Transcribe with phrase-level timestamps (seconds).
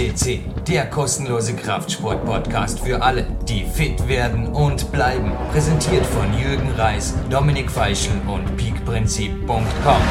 [0.00, 5.32] FCC, der kostenlose Kraftsport-Podcast für alle, die fit werden und bleiben.
[5.52, 10.02] Präsentiert von Jürgen Reis, Dominik Feischl und peakprinzip.com.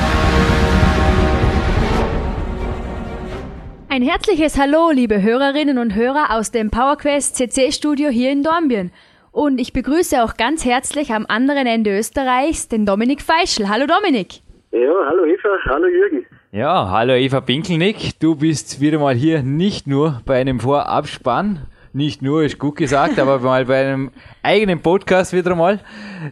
[3.89, 8.91] Ein herzliches Hallo, liebe Hörerinnen und Hörer aus dem PowerQuest CC Studio hier in Dornbirn.
[9.31, 13.67] Und ich begrüße auch ganz herzlich am anderen Ende Österreichs den Dominik Feischl.
[13.67, 14.41] Hallo Dominik.
[14.71, 16.27] Ja, hallo Eva, hallo Jürgen.
[16.52, 18.20] Ja, hallo Eva Pinkelnick.
[18.20, 23.20] Du bist wieder mal hier nicht nur bei einem Vorabspann, nicht nur ist gut gesagt,
[23.20, 24.09] aber mal bei einem
[24.41, 25.80] eigenen Podcast wieder mal.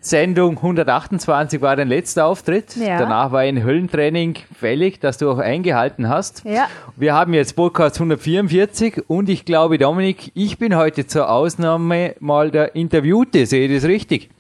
[0.02, 2.76] Sendung 128 war dein letzter Auftritt.
[2.78, 2.98] Ja.
[2.98, 6.44] Danach war ein Höllentraining fällig, das du auch eingehalten hast.
[6.46, 6.68] Ja.
[6.96, 12.50] Wir haben jetzt Podcast 144 und ich glaube, Dominik, ich bin heute zur Ausnahme mal
[12.50, 13.46] der Interviewte.
[13.46, 14.32] Sehe ich das richtig?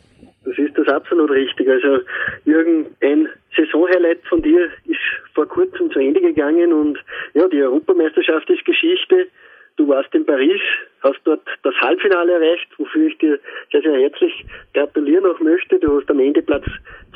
[0.43, 1.69] Das ist das absolut richtig.
[1.69, 1.99] Also
[2.45, 4.97] Jürgen, ein Saisonhighlight von dir ist
[5.37, 6.97] vor kurzem zu Ende gegangen und
[7.35, 9.27] ja, die Europameisterschaft ist Geschichte.
[9.75, 10.59] Du warst in Paris,
[11.03, 13.39] hast dort das Halbfinale erreicht, wofür ich dir
[13.71, 14.33] sehr, sehr herzlich
[14.73, 15.77] gratulieren auch möchte.
[15.77, 16.65] Du hast am Ende Platz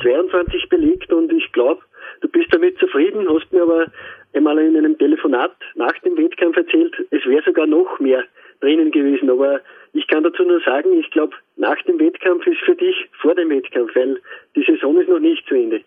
[0.02, 1.82] 22 belegt und ich glaube,
[2.20, 3.86] du bist damit zufrieden, hast mir aber
[4.34, 8.22] einmal in einem Telefonat nach dem Wettkampf erzählt, es wäre sogar noch mehr
[8.60, 9.30] drinnen gewesen.
[9.30, 9.60] Aber
[9.94, 13.50] ich kann dazu nur sagen, ich glaube, nach dem Wettkampf ist für dich vor dem
[13.50, 14.20] Wettkampf, weil
[14.54, 15.80] die Saison ist noch nicht zu Ende.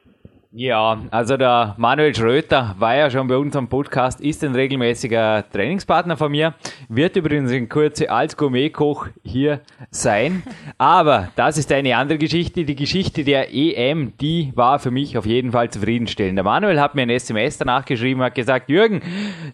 [0.58, 6.16] Ja, also der Manuel Schröter war ja schon bei unserem Podcast, ist ein regelmäßiger Trainingspartner
[6.16, 6.54] von mir,
[6.88, 9.60] wird übrigens in Kurze als Gourmetkoch hier
[9.92, 10.44] sein.
[10.78, 12.64] Aber das ist eine andere Geschichte.
[12.64, 16.38] Die Geschichte der EM, die war für mich auf jeden Fall zufriedenstellend.
[16.38, 19.02] Der Manuel hat mir ein SMS danach geschrieben, hat gesagt, Jürgen,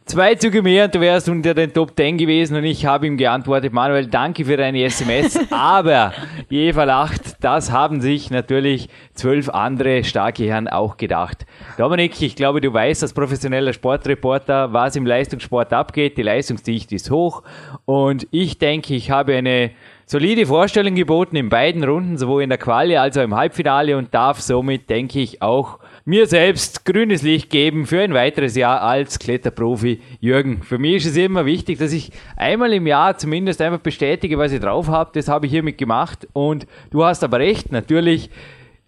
[0.06, 3.18] zwei Züge mehr und du wärst unter den Top 10 gewesen und ich habe ihm
[3.18, 6.14] geantwortet, Manuel, danke für deine SMS, aber
[6.52, 11.46] die Eva lacht, das haben sich natürlich zwölf andere starke Herren auch auch gedacht.
[11.78, 16.18] Dominik, ich glaube, du weißt als professioneller Sportreporter, was im Leistungssport abgeht.
[16.18, 17.44] Die Leistungsdichte ist hoch
[17.86, 19.72] und ich denke, ich habe eine
[20.06, 24.14] solide Vorstellung geboten in beiden Runden, sowohl in der Quali als auch im Halbfinale und
[24.14, 29.20] darf somit, denke ich, auch mir selbst grünes Licht geben für ein weiteres Jahr als
[29.20, 30.02] Kletterprofi.
[30.20, 34.38] Jürgen, für mich ist es immer wichtig, dass ich einmal im Jahr zumindest einfach bestätige,
[34.38, 35.12] was ich drauf habe.
[35.14, 38.30] Das habe ich hiermit gemacht und du hast aber recht, natürlich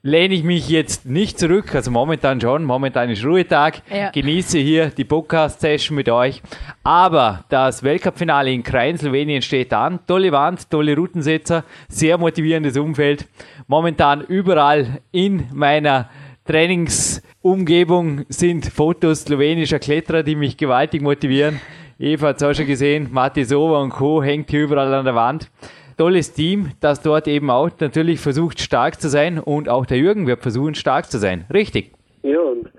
[0.06, 4.12] lehne ich mich jetzt nicht zurück, also momentan schon, momentan ist Ruhetag, ja.
[4.12, 6.42] genieße hier die Podcast-Session mit euch.
[6.84, 10.00] Aber das Weltcup-Finale in Krain, Slowenien steht an.
[10.06, 13.26] Tolle Wand, tolle Routensetzer, sehr motivierendes Umfeld.
[13.68, 16.10] Momentan überall in meiner
[16.44, 21.62] Trainingsumgebung sind Fotos slowenischer Kletterer, die mich gewaltig motivieren.
[21.98, 24.22] Eva hat es auch schon gesehen, Mati Sova und Co.
[24.22, 25.50] hängt hier überall an der Wand
[25.98, 30.28] tolles Team, das dort eben auch natürlich versucht stark zu sein und auch der Jürgen
[30.28, 31.46] wird versuchen stark zu sein.
[31.54, 31.92] Richtig.
[32.24, 32.70] Ja, und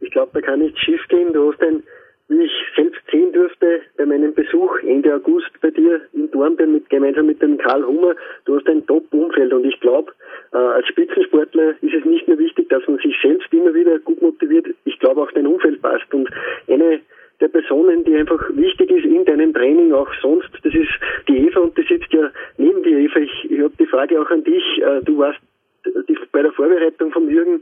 [0.00, 1.32] ich glaube, da kann nichts schief gehen.
[1.32, 1.82] Du hast ein,
[2.28, 6.88] wie ich selbst sehen durfte bei meinem Besuch Ende August bei dir in Dornbirn mit,
[6.90, 10.12] gemeinsam mit dem Karl Hummer, du hast ein Top-Umfeld und ich glaube,
[10.52, 14.20] äh, als Spitzensportler ist es nicht nur wichtig, dass man sich selbst immer wieder gut
[14.22, 14.66] motiviert.
[14.84, 16.28] Ich glaube auch dein Umfeld passt und
[16.68, 17.00] eine
[17.42, 20.48] der Personen, die einfach wichtig ist in deinem Training, auch sonst.
[20.62, 20.92] Das ist
[21.28, 23.18] die Eva und die sitzt ja neben dir, Eva.
[23.18, 24.62] Ich, ich habe die Frage auch an dich.
[24.78, 25.40] Äh, du warst
[26.30, 27.60] bei der Vorbereitung vom Jürgen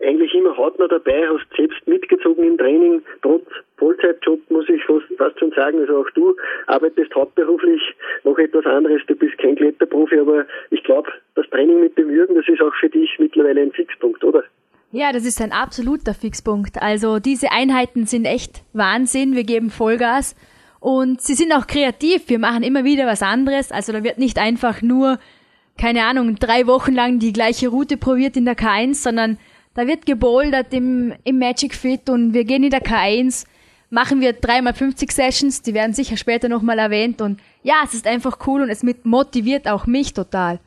[0.00, 3.46] eigentlich immer hautnah dabei, hast selbst mitgezogen im Training, trotz
[3.78, 6.36] Vollzeitjob muss ich fast schon sagen, also auch du
[6.68, 7.82] arbeitest hauptberuflich
[8.22, 12.36] noch etwas anderes, du bist kein Kletterprofi, aber ich glaube, das Training mit dem Jürgen,
[12.36, 14.44] das ist auch für dich mittlerweile ein Fixpunkt, oder?
[14.90, 16.80] Ja, das ist ein absoluter Fixpunkt.
[16.80, 19.34] Also diese Einheiten sind echt Wahnsinn.
[19.34, 20.34] Wir geben Vollgas
[20.80, 22.28] und sie sind auch kreativ.
[22.28, 23.70] Wir machen immer wieder was anderes.
[23.70, 25.18] Also da wird nicht einfach nur,
[25.76, 29.36] keine Ahnung, drei Wochen lang die gleiche Route probiert in der K1, sondern
[29.74, 33.44] da wird gebouldert im, im Magic Fit und wir gehen in der K1,
[33.90, 38.06] machen wir dreimal 50 Sessions, die werden sicher später nochmal erwähnt und ja, es ist
[38.06, 40.58] einfach cool und es motiviert auch mich total.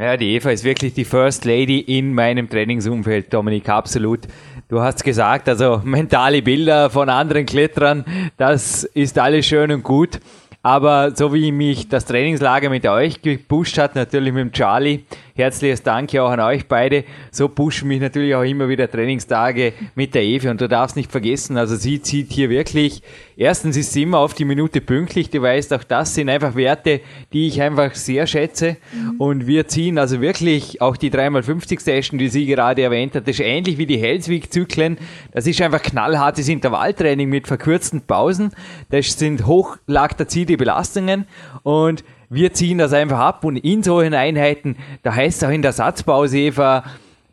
[0.00, 4.20] Ja, die Eva ist wirklich die First Lady in meinem Trainingsumfeld, Dominik, absolut.
[4.68, 8.04] Du hast gesagt, also mentale Bilder von anderen Kletterern,
[8.36, 10.20] das ist alles schön und gut.
[10.62, 15.00] Aber so wie mich das Trainingslager mit euch gepusht hat, natürlich mit dem Charlie,
[15.38, 17.04] herzliches Dank auch an euch beide.
[17.30, 20.48] So pushen mich natürlich auch immer wieder Trainingstage mit der Evi.
[20.48, 23.02] Und du darfst nicht vergessen, also sie zieht hier wirklich,
[23.36, 25.30] erstens ist sie immer auf die Minute pünktlich.
[25.30, 27.00] Du weißt, auch das sind einfach Werte,
[27.32, 28.76] die ich einfach sehr schätze.
[28.92, 29.20] Mhm.
[29.20, 33.28] Und wir ziehen also wirklich auch die 3x50 Session, die sie gerade erwähnt hat.
[33.28, 34.98] Das ist ähnlich wie die Hellswig-Zyklen.
[35.32, 38.50] Das ist einfach knallhartes Intervalltraining mit verkürzten Pausen.
[38.90, 41.26] Das sind hochlaktazierte Belastungen
[41.62, 45.62] und wir ziehen das einfach ab und in solchen Einheiten, da heißt es auch in
[45.62, 46.84] der Satzpause, Eva,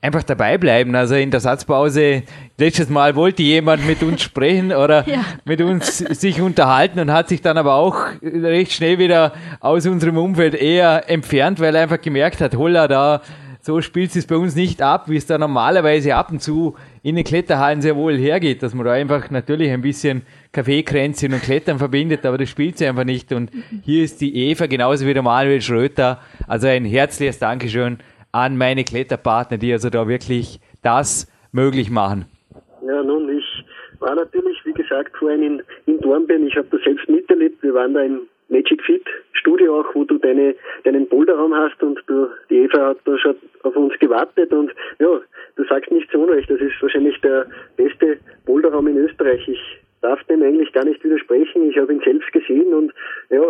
[0.06, 0.96] einfach dabei bleiben.
[0.96, 2.24] Also in der Satzpause,
[2.58, 5.26] letztes Mal wollte jemand mit uns sprechen oder ja.
[5.44, 10.18] mit uns sich unterhalten und hat sich dann aber auch recht schnell wieder aus unserem
[10.18, 13.22] Umfeld eher entfernt, weil er einfach gemerkt hat, holla, da
[13.62, 17.16] so spielt es bei uns nicht ab, wie es da normalerweise ab und zu in
[17.16, 20.22] den Kletterhallen sehr wohl hergeht, dass man da einfach natürlich ein bisschen
[20.56, 23.34] Kaffeekränzchen und Klettern verbindet, aber das spielt sie einfach nicht.
[23.34, 23.52] Und
[23.84, 26.22] hier ist die Eva genauso wie der Manuel Schröter.
[26.48, 27.98] Also ein herzliches Dankeschön
[28.32, 32.26] an meine Kletterpartner, die also da wirklich das möglich machen.
[32.88, 33.66] Ja, nun, ich
[34.00, 36.48] war natürlich, wie gesagt, vorhin in, in Dornbirn.
[36.48, 37.62] Ich habe das selbst miterlebt.
[37.62, 39.04] Wir waren da im Magic Fit
[39.34, 40.56] Studio auch, wo du deine,
[40.86, 45.20] deinen Boulderraum hast und du, die Eva hat da schon auf uns gewartet und ja,
[45.56, 49.48] du sagst nicht zu Unrecht, das ist wahrscheinlich der beste Boulderraum in Österreich.
[49.48, 49.60] Ich
[50.06, 51.70] darf dem eigentlich gar nicht widersprechen.
[51.70, 52.94] Ich habe ihn selbst gesehen und
[53.30, 53.42] ja,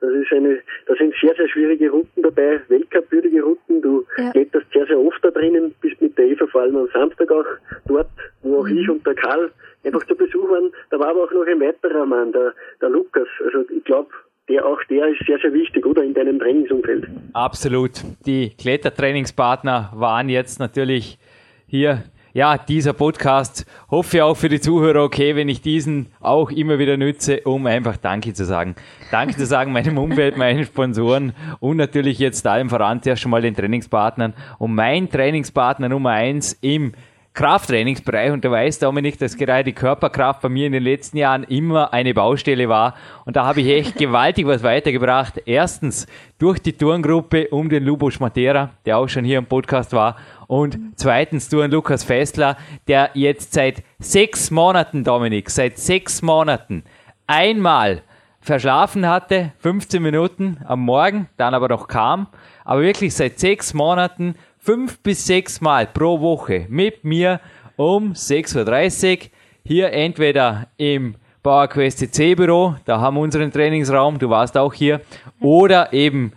[0.00, 3.80] das ist eine, da sind sehr, sehr schwierige Routen dabei, Weltcup-würdige Routen.
[3.80, 4.30] Du ja.
[4.32, 7.46] kletterst sehr, sehr oft da drinnen, bist mit der Eva vor allem am Samstag auch
[7.86, 8.10] dort,
[8.42, 8.78] wo auch mhm.
[8.78, 9.50] ich und der Karl
[9.82, 10.70] einfach zu Besuch waren.
[10.90, 12.52] Da war aber auch noch ein weiterer Mann, der,
[12.82, 13.28] der Lukas.
[13.44, 14.10] Also ich glaube,
[14.50, 16.02] der auch der ist sehr, sehr wichtig, oder?
[16.02, 17.06] In deinem Trainingsumfeld.
[17.32, 17.92] Absolut.
[18.26, 21.18] Die Klettertrainingspartner waren jetzt natürlich
[21.66, 22.02] hier
[22.34, 26.96] ja, dieser Podcast hoffe auch für die Zuhörer okay, wenn ich diesen auch immer wieder
[26.96, 28.74] nütze, um einfach Danke zu sagen.
[29.12, 33.40] Danke zu sagen meinem Umwelt, meinen Sponsoren und natürlich jetzt allem voran zuerst schon mal
[33.40, 34.34] den Trainingspartnern.
[34.58, 36.94] Und mein Trainingspartner Nummer eins im
[37.34, 38.30] Krafttrainingsbereich.
[38.30, 41.92] Und du weißt, Dominik, dass gerade die Körperkraft bei mir in den letzten Jahren immer
[41.92, 42.94] eine Baustelle war.
[43.24, 45.42] Und da habe ich echt gewaltig was weitergebracht.
[45.44, 46.06] Erstens
[46.38, 50.16] durch die Turngruppe um den Lubos Matera, der auch schon hier im Podcast war.
[50.46, 56.84] Und zweitens durch Lukas Fessler, der jetzt seit sechs Monaten, Dominik, seit sechs Monaten
[57.26, 58.02] einmal
[58.40, 62.26] verschlafen hatte, 15 Minuten am Morgen, dann aber noch kam,
[62.62, 64.34] aber wirklich seit sechs Monaten
[64.64, 67.38] fünf bis sechs Mal pro Woche mit mir
[67.76, 69.30] um 6.30 Uhr
[69.62, 75.02] hier entweder im PowerQuest C Büro, da haben wir unseren Trainingsraum, du warst auch hier,
[75.38, 76.32] oder eben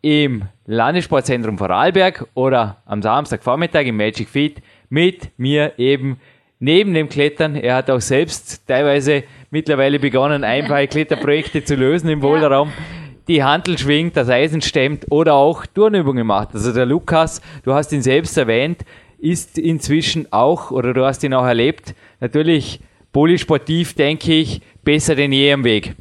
[0.00, 6.20] im Landessportzentrum Vorarlberg oder am Samstagvormittag im Magic Fit mit mir eben
[6.60, 7.56] neben dem Klettern.
[7.56, 12.70] Er hat auch selbst teilweise mittlerweile begonnen, einfache Kletterprojekte zu lösen im Boulderraum
[13.32, 16.50] die Handel schwingt, das Eisen stemmt oder auch Turnübungen macht.
[16.52, 18.84] Also der Lukas, du hast ihn selbst erwähnt,
[19.18, 22.80] ist inzwischen auch, oder du hast ihn auch erlebt, natürlich
[23.10, 25.94] polysportiv, denke ich, besser denn je am Weg.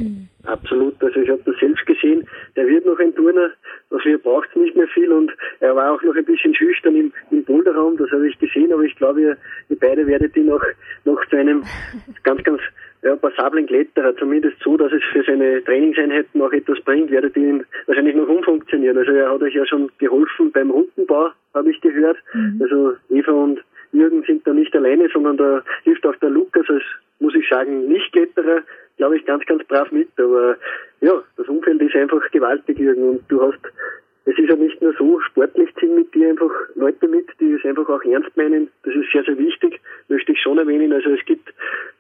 [0.44, 2.28] Absolut, also ich habe das selbst gesehen.
[2.58, 3.52] Der wird noch ein Turner,
[3.92, 7.14] dafür braucht es nicht mehr viel und er war auch noch ein bisschen schüchtern im,
[7.30, 9.38] im Boulderraum, das habe ich gesehen, aber ich glaube, ihr,
[9.70, 10.64] ihr beide werdet ihn noch,
[11.06, 11.64] noch zu einem
[12.24, 12.62] ganz, ganz
[13.04, 17.50] ja, passablen Kletterer, zumindest so, dass es für seine Trainingseinheiten auch etwas bringt, werdet ihr
[17.50, 18.98] ihn wahrscheinlich noch umfunktionieren.
[18.98, 22.18] Also er hat euch ja schon geholfen beim Rundenbau, habe ich gehört.
[22.34, 22.60] Mhm.
[22.62, 26.84] Also Eva und Jürgen sind da nicht alleine, sondern da hilft auch der Lukas als,
[27.20, 28.62] muss ich sagen, Nicht-Kletterer,
[28.98, 30.10] glaube ich, ganz, ganz brav mit.
[30.18, 30.58] Aber
[31.02, 33.10] ja, das Umfeld ist einfach gewaltig, Jürgen.
[33.10, 33.60] Und du hast
[34.26, 37.66] es ist ja nicht nur so, sportlich ziehen mit dir einfach Leute mit, die es
[37.66, 38.70] einfach auch ernst meinen.
[38.84, 40.94] Das ist sehr, sehr wichtig, möchte ich schon erwähnen.
[40.94, 41.52] Also es gibt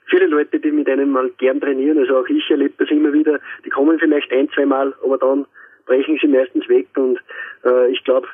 [0.05, 1.97] viele Leute, die mit einem mal gern trainieren.
[1.97, 3.39] Also auch ich erlebe das immer wieder.
[3.65, 5.45] Die kommen vielleicht ein, zwei Mal, aber dann
[5.87, 6.87] brechen sie meistens weg.
[6.95, 7.19] Und
[7.65, 8.27] äh, ich glaube,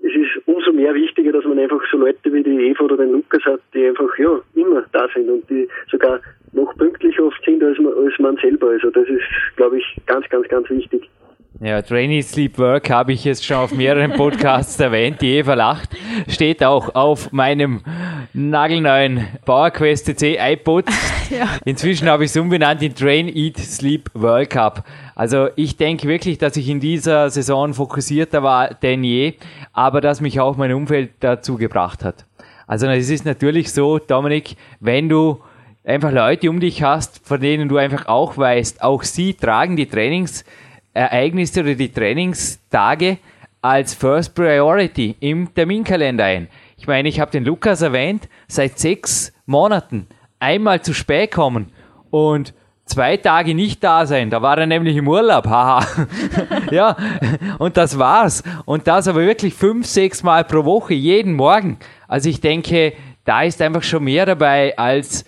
[0.00, 3.12] es ist umso mehr wichtiger, dass man einfach so Leute wie die Eva oder den
[3.12, 6.20] Lukas hat, die einfach ja immer da sind und die sogar
[6.54, 8.70] noch pünktlicher oft sind als man, als man selber.
[8.70, 11.08] Also das ist, glaube ich, ganz, ganz, ganz wichtig.
[11.60, 15.20] Ja, Trainee Sleep Work habe ich jetzt schon auf mehreren Podcasts erwähnt.
[15.20, 15.90] Die Eva lacht.
[16.28, 17.80] Steht auch auf meinem
[18.32, 20.86] nagelneuen PowerQuest C iPod.
[21.30, 21.48] Ja.
[21.64, 24.84] Inzwischen habe ich es umbenannt in Train, Eat, Sleep World Cup.
[25.14, 29.32] Also ich denke wirklich, dass ich in dieser Saison fokussierter war denn je,
[29.72, 32.26] aber dass mich auch mein Umfeld dazu gebracht hat.
[32.66, 35.40] Also es ist natürlich so, Dominik, wenn du
[35.84, 39.86] einfach Leute um dich hast, von denen du einfach auch weißt, auch sie tragen die
[39.86, 40.44] Trainings
[40.94, 43.18] Ereignisse oder die Trainingstage
[43.60, 46.48] als First Priority im Terminkalender ein.
[46.76, 50.06] Ich meine, ich habe den Lukas erwähnt, seit sechs Monaten
[50.38, 51.72] einmal zu spät kommen
[52.10, 54.30] und zwei Tage nicht da sein.
[54.30, 55.84] Da war er nämlich im Urlaub, haha.
[56.70, 56.96] ja,
[57.58, 58.44] und das war's.
[58.66, 61.78] Und das aber wirklich fünf, sechs Mal pro Woche, jeden Morgen.
[62.06, 62.92] Also ich denke,
[63.24, 65.24] da ist einfach schon mehr dabei als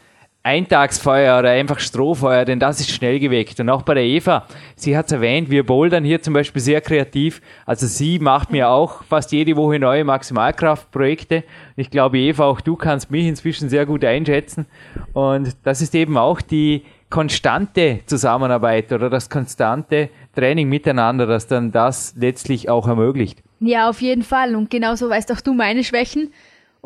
[0.47, 3.59] Eintagsfeuer oder einfach Strohfeuer, denn das ist schnell geweckt.
[3.59, 6.81] Und auch bei der Eva, sie hat es erwähnt, wir bouldern hier zum Beispiel sehr
[6.81, 7.43] kreativ.
[7.67, 11.43] Also sie macht mir auch fast jede Woche neue Maximalkraftprojekte.
[11.75, 14.67] Ich glaube, Eva, auch du kannst mich inzwischen sehr gut einschätzen.
[15.13, 21.73] Und das ist eben auch die konstante Zusammenarbeit oder das konstante Training miteinander, das dann
[21.73, 23.43] das letztlich auch ermöglicht.
[23.59, 24.55] Ja, auf jeden Fall.
[24.55, 26.33] Und genauso weißt auch du meine Schwächen.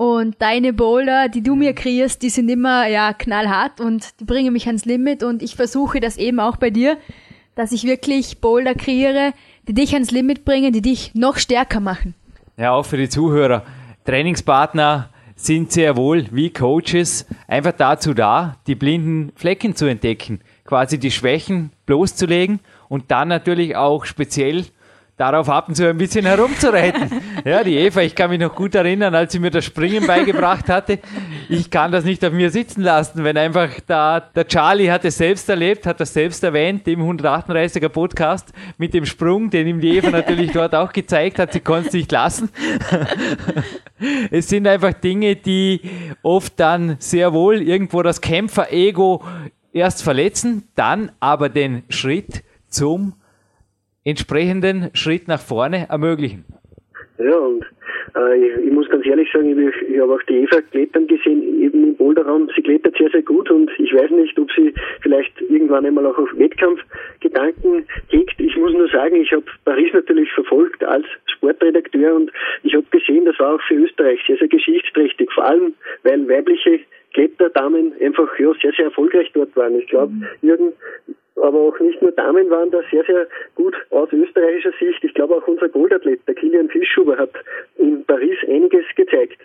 [0.00, 4.50] Und deine Boulder, die du mir kreierst, die sind immer ja knallhart und die bringen
[4.50, 6.97] mich ans Limit und ich versuche das eben auch bei dir,
[7.54, 9.35] dass ich wirklich Boulder kreiere,
[9.69, 12.14] die dich ans Limit bringen, die dich noch stärker machen.
[12.57, 13.62] Ja, auch für die Zuhörer.
[14.07, 20.99] Trainingspartner sind sehr wohl wie Coaches einfach dazu da, die blinden Flecken zu entdecken, quasi
[20.99, 24.64] die Schwächen bloßzulegen und dann natürlich auch speziell
[25.20, 27.10] darauf und zu ein bisschen herumzureiten.
[27.44, 30.68] Ja, die Eva, ich kann mich noch gut erinnern, als sie mir das Springen beigebracht
[30.68, 30.98] hatte.
[31.48, 35.16] Ich kann das nicht auf mir sitzen lassen, wenn einfach da, der Charlie hat es
[35.16, 39.96] selbst erlebt, hat das selbst erwähnt im 138er Podcast mit dem Sprung, den ihm die
[39.96, 42.50] Eva natürlich dort auch gezeigt hat, sie konnte es nicht lassen.
[44.30, 45.82] Es sind einfach Dinge, die
[46.22, 49.22] oft dann sehr wohl irgendwo das Kämpfer-Ego
[49.74, 53.14] erst verletzen, dann aber den Schritt zum
[54.04, 56.45] entsprechenden Schritt nach vorne ermöglichen.
[57.19, 57.64] Ja, und
[58.16, 61.62] äh, ich, ich, muss ganz ehrlich sagen, ich, ich habe auch die Eva klettern gesehen,
[61.62, 62.49] eben im Boulderraum.
[62.57, 66.16] Sie klettert sehr, sehr gut und ich weiß nicht, ob sie vielleicht irgendwann einmal auch
[66.16, 68.40] auf Wettkampfgedanken hegt.
[68.40, 73.26] Ich muss nur sagen, ich habe Paris natürlich verfolgt als Sportredakteur und ich habe gesehen,
[73.26, 76.80] das war auch für Österreich sehr, sehr geschichtsträchtig, vor allem weil weibliche
[77.12, 79.78] Kletterdamen einfach ja, sehr, sehr erfolgreich dort waren.
[79.78, 80.26] Ich glaube, mhm.
[80.42, 80.73] Jürgen,
[81.42, 85.02] aber auch nicht nur Damen waren da sehr, sehr gut aus österreichischer Sicht.
[85.02, 87.30] Ich glaube auch unser Goldathlet, der Kilian Fischhuber, hat
[87.76, 89.40] in Paris einiges gezeigt.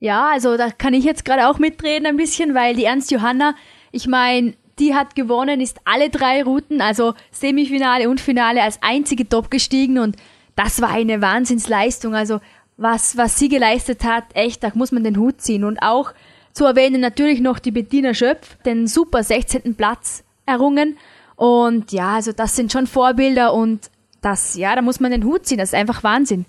[0.00, 3.54] Ja, also da kann ich jetzt gerade auch mitreden ein bisschen, weil die Ernst Johanna,
[3.92, 9.28] ich meine, die hat gewonnen, ist alle drei Routen, also Semifinale und Finale als einzige
[9.28, 10.16] Top gestiegen und
[10.56, 12.14] das war eine Wahnsinnsleistung.
[12.14, 12.40] Also
[12.76, 15.64] was, was sie geleistet hat, echt, da muss man den Hut ziehen.
[15.64, 16.12] Und auch
[16.52, 19.74] zu erwähnen natürlich noch die Bettina Schöpf, den super 16.
[19.76, 20.96] Platz errungen.
[21.36, 23.90] Und ja, also das sind schon Vorbilder und
[24.22, 25.58] das, ja, da muss man den Hut ziehen.
[25.58, 26.46] Das ist einfach Wahnsinn.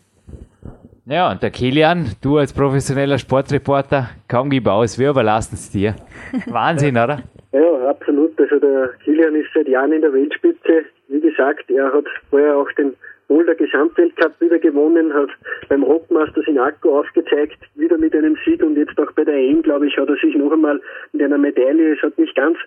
[1.05, 5.95] Ja, und der Kilian, du als professioneller Sportreporter, kaum gib aus, wir überlassen es dir.
[6.47, 7.23] Wahnsinn, oder?
[7.51, 8.39] Ja, absolut.
[8.39, 10.85] Also der Kilian ist seit Jahren in der Weltspitze.
[11.09, 12.93] Wie gesagt, er hat vorher auch den
[13.27, 15.29] Boulder Gesamtweltcup wieder gewonnen, hat
[15.67, 19.61] beim Rockmasters in Akko aufgezeigt, wieder mit einem Sieg und jetzt auch bei der EM,
[19.61, 20.79] glaube ich, hat er sich noch einmal
[21.11, 22.57] mit einer Medaille, es hat nicht ganz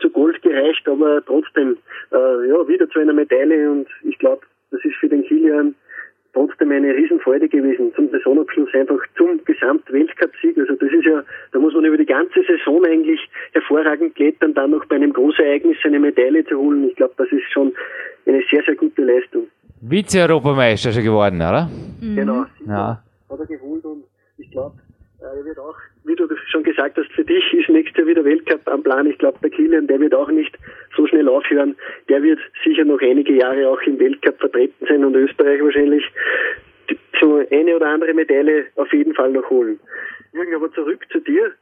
[0.00, 1.76] zu Gold gereicht, aber trotzdem
[2.12, 5.74] äh, ja wieder zu einer Medaille und ich glaube, das ist für den Kilian
[6.32, 10.58] trotzdem eine Riesenfreude gewesen zum Saisonabschluss einfach zum Gesamtweltcup-Sieg.
[10.58, 13.20] Also das ist ja, da muss man über die ganze Saison eigentlich
[13.52, 16.88] hervorragend klettern, dann noch bei einem Großereignis eine Medaille zu holen.
[16.88, 17.72] Ich glaube, das ist schon
[18.26, 19.48] eine sehr, sehr gute Leistung.
[19.80, 21.68] Vize-Europameister schon geworden, oder?
[22.00, 22.16] Mhm.
[22.16, 22.44] Genau.
[22.66, 23.02] Ja.
[23.28, 24.04] Hat er geholt und
[24.38, 24.76] ich glaube,
[25.22, 28.66] er wird auch wie du schon gesagt hast, für dich ist nächstes Jahr wieder Weltcup
[28.66, 29.06] am Plan.
[29.06, 30.56] Ich glaube, der Kilian, der wird auch nicht
[30.96, 31.76] so schnell aufhören.
[32.08, 36.04] Der wird sicher noch einige Jahre auch im Weltcup vertreten sein und Österreich wahrscheinlich
[37.20, 39.78] so eine oder andere Medaille auf jeden Fall noch holen.
[40.32, 41.52] Jürgen, aber zurück zu dir.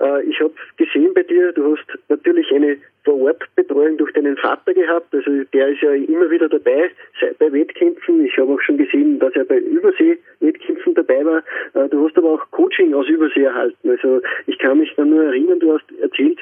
[0.00, 5.14] Äh, ich habe gesehen bei dir, du hast natürlich eine Vor-Ort-Betreuung durch deinen Vater gehabt.
[5.14, 6.90] Also der ist ja immer wieder dabei
[7.38, 8.24] bei Wettkämpfen.
[8.24, 10.27] Ich habe auch schon gesehen, dass er bei Übersee-Wettkämpfen
[11.28, 11.84] war.
[11.84, 13.90] Äh, du hast aber auch Coaching aus Übersee erhalten.
[13.90, 16.38] Also ich kann mich dann nur erinnern, du hast erzählt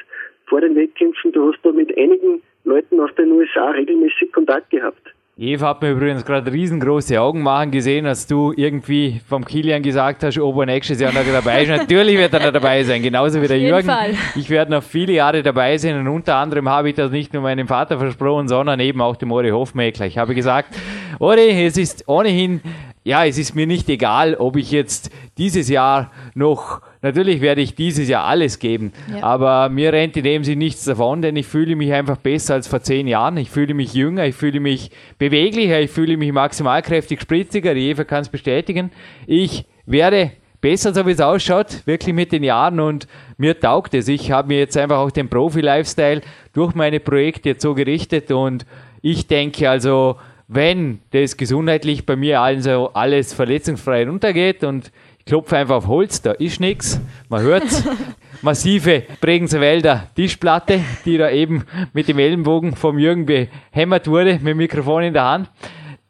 [0.47, 5.13] vor den Wettkämpfen, du hast da mit einigen Leuten aus den USA regelmäßig Kontakt gehabt.
[5.39, 10.23] Eva hat mir übrigens gerade riesengroße Augen machen gesehen, als du irgendwie vom Kilian gesagt
[10.23, 11.69] hast, ob er nächstes Jahr noch dabei ist.
[11.69, 13.87] Natürlich wird er noch dabei sein, genauso wie der Jürgen.
[13.87, 14.15] Fall.
[14.35, 17.43] Ich werde noch viele Jahre dabei sein und unter anderem habe ich das nicht nur
[17.43, 20.07] meinem Vater versprochen, sondern eben auch dem Ori Hofmeckler.
[20.07, 20.75] Ich habe gesagt,
[21.19, 22.59] Ori, es ist ohnehin,
[23.07, 27.75] ja, es ist mir nicht egal, ob ich jetzt dieses Jahr noch Natürlich werde ich
[27.75, 29.23] dieses Jahr alles geben, ja.
[29.23, 32.67] aber mir rennt in dem Sinne nichts davon, denn ich fühle mich einfach besser als
[32.67, 33.37] vor zehn Jahren.
[33.37, 37.75] Ich fühle mich jünger, ich fühle mich beweglicher, ich fühle mich maximalkräftig spritziger.
[37.75, 38.91] Die Eva kann es bestätigen.
[39.27, 44.07] Ich werde besser, so wie es ausschaut, wirklich mit den Jahren und mir taugt es.
[44.07, 46.21] Ich habe mir jetzt einfach auch den Profi-Lifestyle
[46.51, 48.65] durch meine Projekte jetzt so gerichtet und
[49.03, 54.91] ich denke also, wenn das gesundheitlich bei mir also alles verletzungsfrei runtergeht und
[55.25, 56.99] klopfe einfach auf Holz, da ist nichts.
[57.29, 57.63] Man hört
[58.41, 64.47] massive Bregenzer Wälder Tischplatte, die da eben mit dem Ellenbogen vom Jürgen behämmert wurde, mit
[64.47, 65.49] dem Mikrofon in der Hand.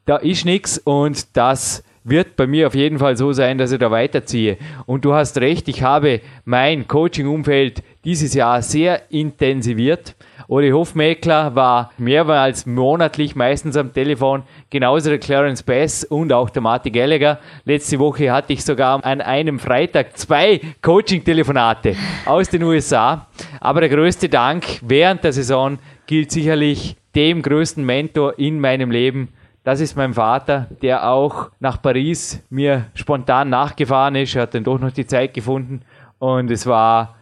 [0.05, 3.79] Da ist nichts und das wird bei mir auf jeden Fall so sein, dass ich
[3.79, 4.57] da weiterziehe.
[4.85, 10.15] Und du hast recht, ich habe mein Coaching-Umfeld dieses Jahr sehr intensiviert.
[10.49, 16.61] Uli Hofmeckler war mehrmals monatlich meistens am Telefon, genauso der Clarence Bass und auch der
[16.61, 17.39] Marty Gallagher.
[17.65, 23.27] Letzte Woche hatte ich sogar an einem Freitag zwei Coaching-Telefonate aus den USA.
[23.59, 29.33] Aber der größte Dank während der Saison gilt sicherlich dem größten Mentor in meinem Leben,
[29.65, 34.33] das ist mein Vater, der auch nach Paris mir spontan nachgefahren ist.
[34.33, 35.81] Er hat dann doch noch die Zeit gefunden.
[36.19, 37.15] Und es war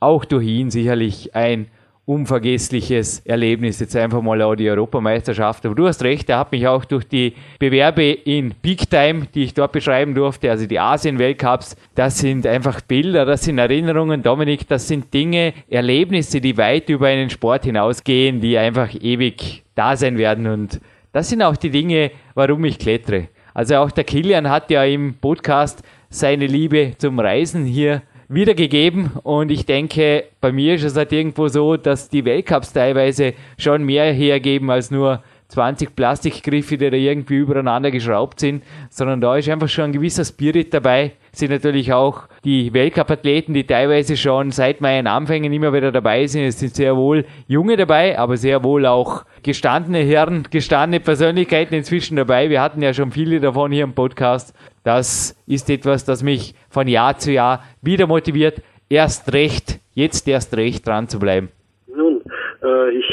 [0.00, 1.68] auch durch ihn sicherlich ein
[2.06, 3.80] unvergessliches Erlebnis.
[3.80, 5.64] Jetzt einfach mal auch die Europameisterschaft.
[5.64, 9.44] Aber du hast recht, er hat mich auch durch die Bewerbe in Big Time, die
[9.44, 14.68] ich dort beschreiben durfte, also die Asien-Weltcups, das sind einfach Bilder, das sind Erinnerungen, Dominik,
[14.68, 20.18] das sind Dinge, Erlebnisse, die weit über einen Sport hinausgehen, die einfach ewig da sein
[20.18, 20.46] werden.
[20.46, 20.80] Und
[21.12, 23.28] das sind auch die Dinge, warum ich klettere.
[23.54, 29.10] Also auch der Kilian hat ja im Podcast seine Liebe zum Reisen hier wiedergegeben.
[29.22, 33.84] Und ich denke, bei mir ist es halt irgendwo so, dass die Weltcups teilweise schon
[33.84, 39.48] mehr hergeben als nur 20 Plastikgriffe, die da irgendwie übereinander geschraubt sind, sondern da ist
[39.48, 41.12] einfach schon ein gewisser Spirit dabei.
[41.32, 46.44] Sind natürlich auch die Weltcup-Athleten, die teilweise schon seit meinen Anfängen immer wieder dabei sind.
[46.44, 52.16] Es sind sehr wohl junge dabei, aber sehr wohl auch gestandene Herren, gestandene Persönlichkeiten inzwischen
[52.16, 52.50] dabei.
[52.50, 54.54] Wir hatten ja schon viele davon hier im Podcast.
[54.82, 60.56] Das ist etwas, das mich von Jahr zu Jahr wieder motiviert, erst recht, jetzt erst
[60.56, 61.48] recht dran zu bleiben.
[61.86, 62.20] Nun,
[62.62, 63.04] äh, ich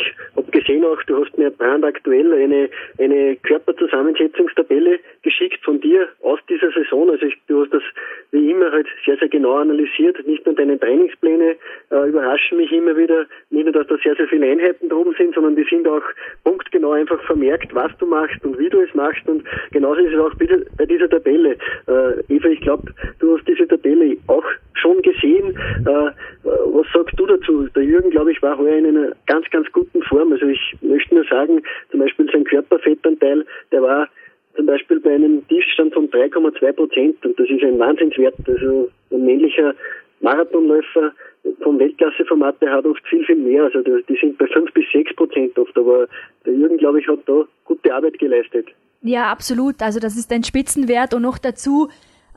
[0.61, 7.09] gesehen auch, du hast mir brandaktuell eine, eine Körperzusammensetzungstabelle geschickt von dir aus dieser Saison.
[7.09, 7.83] Also ich, du hast das
[8.31, 10.25] wie immer halt sehr, sehr genau analysiert.
[10.25, 11.55] Nicht nur deine Trainingspläne
[11.91, 15.35] äh, überraschen mich immer wieder, nicht nur, dass da sehr, sehr viele Einheiten drum sind,
[15.35, 16.03] sondern die sind auch
[16.43, 19.27] punktgenau einfach vermerkt, was du machst und wie du es machst.
[19.27, 21.57] Und genauso ist es auch bei dieser Tabelle.
[21.87, 25.55] Äh, Eva, ich glaube, du hast diese Tabelle auch schon gesehen.
[25.85, 27.67] Äh, was sagst du dazu?
[27.75, 30.31] Der Jürgen, glaube ich, war heuer in einer ganz, ganz guten Form.
[30.31, 34.07] Also ich möchte nur sagen, zum Beispiel sein Körperfettanteil, der war
[34.55, 38.35] zum Beispiel bei einem Tiefstand von 3,2 Prozent und das ist ein Wahnsinnswert.
[38.47, 39.73] Also ein männlicher
[40.19, 41.13] Marathonläufer
[41.61, 43.63] vom Weltklasseformat, der hat oft viel, viel mehr.
[43.63, 46.07] Also die sind bei 5 bis 6 Prozent oft, aber
[46.45, 48.67] der Jürgen, glaube ich, hat da gute Arbeit geleistet.
[49.01, 49.81] Ja, absolut.
[49.81, 51.89] Also das ist ein Spitzenwert und noch dazu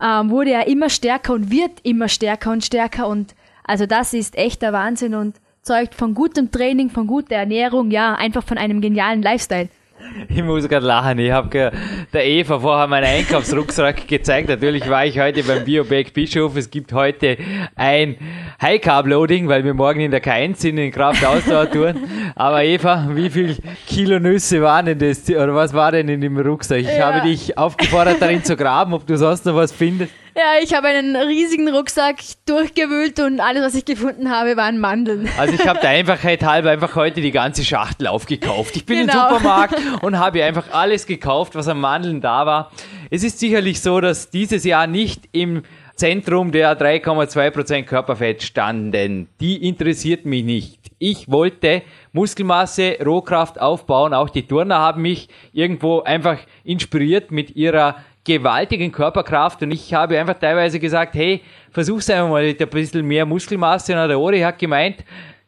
[0.03, 3.35] ähm, wurde er immer stärker und wird immer stärker und stärker und
[3.65, 8.45] also das ist echter Wahnsinn und zeugt von gutem Training, von guter Ernährung, ja, einfach
[8.45, 9.69] von einem genialen Lifestyle.
[10.29, 11.19] Ich muss gerade lachen.
[11.19, 11.73] Ich habe
[12.13, 14.49] der Eva vorher meinen Einkaufsrucksack gezeigt.
[14.49, 16.57] Natürlich war ich heute beim Bioback Bischof.
[16.57, 17.39] Es gibt heute
[17.75, 18.17] ein
[18.61, 21.99] High Carb Loading, weil wir morgen in der K1 sind, in Kraft Ausdauertouren.
[22.35, 25.29] Aber Eva, wie viel Kilo Nüsse waren denn das?
[25.29, 26.81] Oder was war denn in dem Rucksack?
[26.81, 27.13] Ich ja.
[27.13, 30.13] habe dich aufgefordert, darin zu graben, ob du sonst noch was findest.
[30.37, 32.17] Ja, ich habe einen riesigen Rucksack
[32.47, 35.29] durchgewühlt und alles, was ich gefunden habe, waren Mandeln.
[35.39, 38.75] Also ich habe der Einfachheit halber einfach heute die ganze Schachtel aufgekauft.
[38.75, 39.29] Ich bin genau.
[39.29, 42.73] im Supermarkt und habe einfach alles gekauft, was an Mandeln da war.
[43.11, 45.63] Es ist sicherlich so, dass dieses Jahr nicht im
[45.95, 49.29] Zentrum der 3,2% Körperfett standen.
[49.41, 50.81] Die interessiert mich nicht.
[50.99, 54.13] Ich wollte Muskelmasse, Rohkraft aufbauen.
[54.13, 60.19] Auch die Turner haben mich irgendwo einfach inspiriert mit ihrer gewaltigen Körperkraft und ich habe
[60.19, 64.41] einfach teilweise gesagt, hey, versuch's einfach mal mit ein bisschen mehr Muskelmasse und der Ori
[64.41, 65.05] hat gemeint,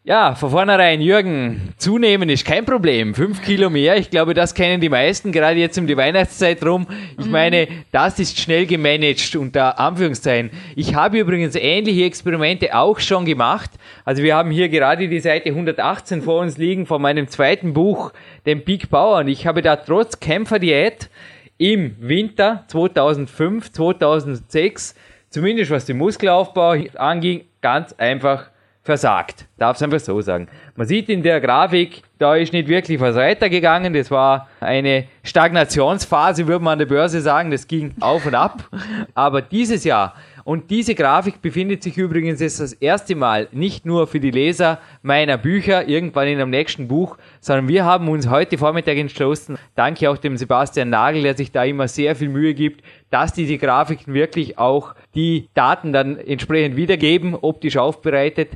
[0.06, 3.12] ja, von vornherein, Jürgen, zunehmen ist kein Problem.
[3.12, 6.86] Fünf Kilo mehr, ich glaube, das kennen die meisten, gerade jetzt um die Weihnachtszeit rum.
[7.18, 7.32] Ich mhm.
[7.32, 10.52] meine, das ist schnell gemanagt, unter Anführungszeichen.
[10.76, 13.70] Ich habe übrigens ähnliche Experimente auch schon gemacht.
[14.04, 18.12] Also wir haben hier gerade die Seite 118 vor uns liegen von meinem zweiten Buch,
[18.46, 19.18] dem Big Bauer.
[19.18, 21.10] Und ich habe da trotz Kämpferdiät
[21.58, 24.94] im Winter 2005, 2006,
[25.30, 28.50] zumindest was den Muskelaufbau anging, ganz einfach
[28.82, 29.46] versagt.
[29.58, 30.48] Darf es einfach so sagen.
[30.76, 33.92] Man sieht in der Grafik, da ist nicht wirklich was weitergegangen.
[33.92, 37.50] Das war eine Stagnationsphase, würde man an der Börse sagen.
[37.50, 38.70] Das ging auf und ab.
[39.14, 40.14] Aber dieses Jahr
[40.46, 44.78] und diese Grafik befindet sich übrigens jetzt das erste Mal nicht nur für die Leser
[45.02, 50.08] meiner Bücher, irgendwann in einem nächsten Buch, sondern wir haben uns heute Vormittag entschlossen, danke
[50.08, 54.14] auch dem Sebastian Nagel, der sich da immer sehr viel Mühe gibt, dass diese Grafiken
[54.14, 58.50] wirklich auch die Daten dann entsprechend wiedergeben, optisch aufbereitet.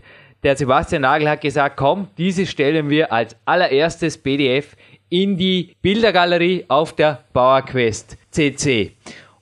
[0.44, 4.76] Der Sebastian Nagel hat gesagt, komm, diese stellen wir als allererstes PDF
[5.08, 8.92] in die Bildergalerie auf der PowerQuest CC.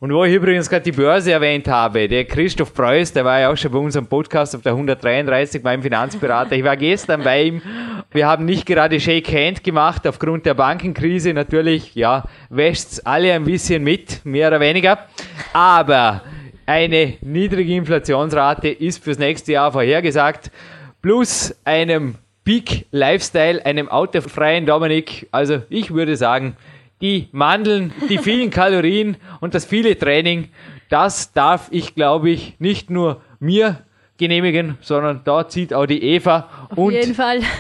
[0.01, 3.51] Und wo ich übrigens gerade die Börse erwähnt habe, der Christoph Preuß, der war ja
[3.51, 6.53] auch schon bei unserem Podcast auf der 133, meinem Finanzberater.
[6.53, 7.63] Ich war gestern bei ihm.
[8.13, 11.35] Wir haben nicht gerade Shake Hand gemacht aufgrund der Bankenkrise.
[11.35, 15.01] Natürlich, ja, wäscht's alle ein bisschen mit, mehr oder weniger.
[15.53, 16.23] Aber
[16.65, 20.53] eine niedrige Inflationsrate ist fürs nächste Jahr vorhergesagt.
[21.03, 25.27] Plus einem Peak Lifestyle, einem autofreien Dominik.
[25.33, 26.57] Also ich würde sagen,
[27.01, 30.49] die Mandeln, die vielen Kalorien und das viele Training,
[30.89, 33.79] das darf ich, glaube ich, nicht nur mir
[34.17, 36.97] genehmigen, sondern da zieht auch die Eva Auf und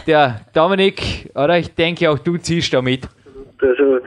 [0.06, 3.08] der Dominik, oder ich denke auch du ziehst da mit.
[3.60, 3.98] Also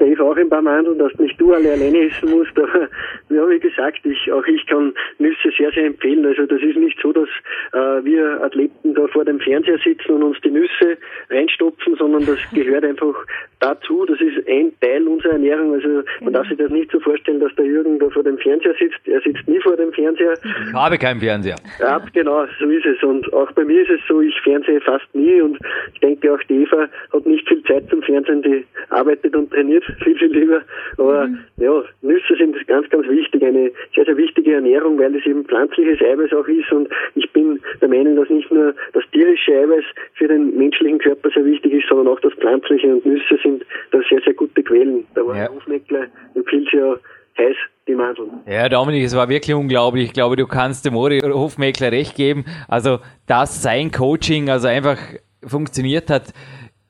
[0.00, 2.58] der Eva auch ein paar Mandeln, dass nicht du alle alleine essen musst.
[2.58, 2.88] Aber
[3.30, 6.24] ja, wie gesagt, ich, auch ich kann Nüsse sehr, sehr empfehlen.
[6.26, 7.28] Also das ist nicht so, dass
[7.72, 10.96] äh, wir Athleten da vor dem Fernseher sitzen und uns die Nüsse
[11.30, 13.14] reinstopfen, sondern das gehört einfach
[13.60, 14.04] dazu.
[14.06, 15.74] Das ist ein Teil unserer Ernährung.
[15.74, 16.30] Also man genau.
[16.32, 19.00] darf sich das nicht so vorstellen, dass der Jürgen da vor dem Fernseher sitzt.
[19.06, 20.34] Er sitzt nie vor dem Fernseher.
[20.42, 21.56] Ich habe keinen Fernseher.
[21.80, 23.02] Ja, genau, so ist es.
[23.02, 25.58] Und auch bei mir ist es so, ich fernsehe fast nie und
[25.92, 29.83] ich denke auch die Eva hat nicht viel Zeit zum Fernsehen, die arbeitet und trainiert
[30.02, 30.62] viel, lieber.
[30.98, 31.38] Aber mhm.
[31.56, 36.00] ja, Nüsse sind ganz, ganz wichtig, eine sehr, sehr wichtige Ernährung, weil es eben pflanzliches
[36.00, 40.28] Eiweiß auch ist und ich bin der Meinung, dass nicht nur das tierische Eiweiß für
[40.28, 44.20] den menschlichen Körper sehr wichtig ist, sondern auch das pflanzliche und Nüsse sind da sehr,
[44.22, 45.06] sehr gute Quellen.
[45.14, 45.48] Da war ja.
[45.48, 46.96] Hofmeckler empfiehlt ja
[47.38, 47.56] heiß
[47.88, 48.30] die Mandeln.
[48.46, 50.06] Ja, Dominik, es war wirklich unglaublich.
[50.06, 52.44] Ich glaube, du kannst dem Ori Hofmeckler recht geben.
[52.68, 54.98] Also, dass sein Coaching also einfach
[55.46, 56.32] funktioniert hat,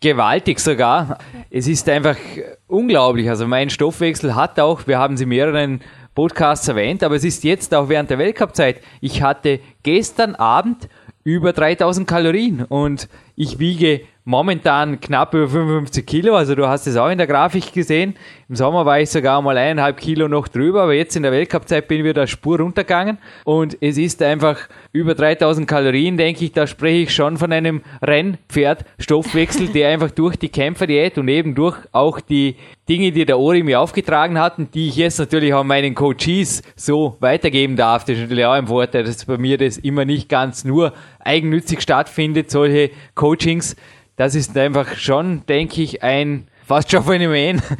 [0.05, 1.17] gewaltig sogar.
[1.51, 2.17] Es ist einfach
[2.69, 3.31] unglaublich.
[3.31, 5.81] Also mein Stoffwechsel hat auch, wir haben sie mehreren
[6.15, 8.83] Podcasts erwähnt, aber es ist jetzt auch während der Weltcup-Zeit.
[9.01, 10.91] Ich hatte gestern Abend
[11.25, 16.97] über 3000 Kalorien und ich wiege momentan knapp über 55 Kilo, also du hast es
[16.97, 18.15] auch in der Grafik gesehen.
[18.49, 21.89] Im Sommer war ich sogar mal eineinhalb Kilo noch drüber, aber jetzt in der Weltcup-Zeit
[21.89, 24.59] bin ich wieder Spur runtergegangen und es ist einfach
[24.93, 30.37] über 3000 Kalorien, denke ich, da spreche ich schon von einem Rennpferd-Stoffwechsel, der einfach durch
[30.37, 32.57] die Kämpferdiät und eben durch auch die
[32.89, 36.63] Dinge, die der Ori mir aufgetragen hat und die ich jetzt natürlich auch meinen Coaches
[36.77, 38.05] so weitergeben darf.
[38.05, 41.81] Das ist natürlich auch ein Vorteil, dass bei mir das immer nicht ganz nur eigennützig
[41.81, 43.77] stattfindet, solche Coachings,
[44.17, 47.61] das ist einfach schon, denke ich, ein fast schon Phänomen.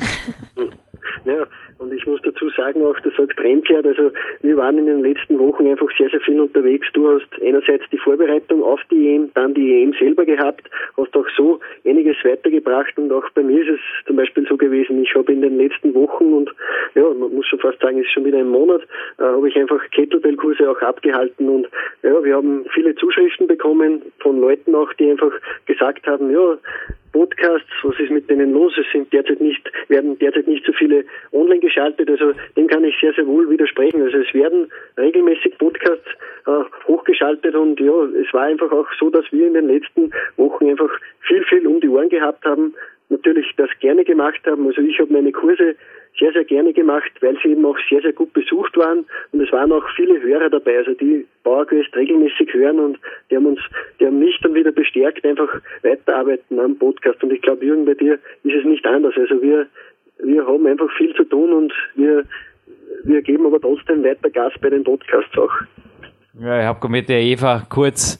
[1.25, 1.47] Ja,
[1.79, 4.11] und ich muss dazu sagen, auch das sagt Rennpferd, also
[4.43, 6.87] wir waren in den letzten Wochen einfach sehr, sehr viel unterwegs.
[6.93, 11.27] Du hast einerseits die Vorbereitung auf die EM, dann die EM selber gehabt, hast auch
[11.37, 15.33] so einiges weitergebracht und auch bei mir ist es zum Beispiel so gewesen, ich habe
[15.33, 16.51] in den letzten Wochen und
[16.95, 18.83] ja, man muss schon fast sagen, es ist schon wieder ein Monat,
[19.19, 21.69] äh, habe ich einfach Kettlebell-Kurse auch abgehalten und
[22.03, 25.33] ja, wir haben viele Zuschriften bekommen von Leuten auch, die einfach
[25.67, 26.57] gesagt haben, ja,
[27.15, 28.73] Podcasts, was ist mit denen los?
[28.77, 32.11] Es sind derzeit nicht, werden derzeit nicht so viele online geschaltet.
[32.11, 34.03] Also dem kann ich sehr, sehr wohl widersprechen.
[34.03, 36.09] Also es werden regelmäßig Podcasts
[36.47, 40.69] äh, hochgeschaltet und ja, es war einfach auch so, dass wir in den letzten Wochen
[40.69, 42.75] einfach viel, viel um die Ohren gehabt haben.
[43.11, 44.67] Natürlich das gerne gemacht haben.
[44.67, 45.77] Also ich habe meine Kurse
[46.19, 49.05] sehr, sehr gerne gemacht, weil sie eben auch sehr, sehr gut besucht waren.
[49.33, 52.99] Und es waren auch viele Hörer dabei, also die PowerQuest regelmäßig hören und
[53.31, 53.61] die haben uns,
[53.99, 57.23] die haben mich dann wieder bestärkt, einfach weiterarbeiten am Podcast.
[57.23, 59.15] Und ich glaube, Jürgen, bei dir ist es nicht anders.
[59.17, 59.67] Also wir,
[60.19, 62.25] wir haben einfach viel zu tun und wir,
[63.03, 65.53] wir geben aber trotzdem weiter Gas bei den Podcasts auch.
[66.41, 68.19] Ja, ich habe mit der Eva kurz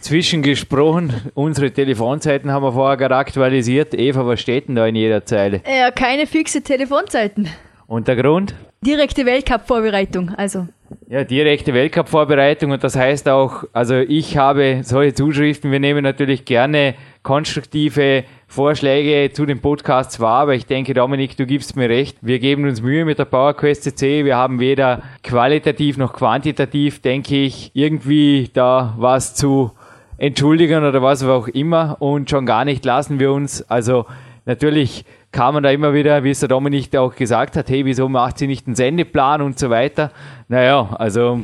[0.00, 1.12] zwischengesprochen.
[1.34, 3.92] Unsere Telefonzeiten haben wir vorher aktualisiert.
[3.92, 5.60] Eva, was steht denn da in jeder Zeile?
[5.66, 7.48] Ja, keine fixe Telefonzeiten.
[7.88, 8.54] Und der Grund?
[8.82, 10.68] Direkte Weltcup-Vorbereitung, also.
[11.08, 16.44] Ja, direkte Weltcup-Vorbereitung und das heißt auch, also ich habe solche Zuschriften, wir nehmen natürlich
[16.44, 22.16] gerne konstruktive Vorschläge zu den Podcasts wahr, aber ich denke, Dominik, du gibst mir recht.
[22.20, 24.24] Wir geben uns Mühe mit der PowerQuest CC.
[24.24, 29.72] Wir haben weder qualitativ noch quantitativ, denke ich, irgendwie da was zu
[30.16, 33.62] entschuldigen oder was auch immer und schon gar nicht lassen wir uns.
[33.70, 34.06] Also
[34.44, 38.08] natürlich kam man da immer wieder, wie es der Dominik auch gesagt hat, hey, wieso
[38.08, 40.10] macht sie nicht einen Sendeplan und so weiter.
[40.48, 41.40] Naja, also